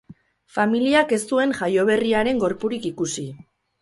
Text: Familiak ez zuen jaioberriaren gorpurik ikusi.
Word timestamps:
Familiak 0.53 1.13
ez 1.17 1.21
zuen 1.31 1.53
jaioberriaren 1.59 2.43
gorpurik 2.45 2.89
ikusi. 2.91 3.29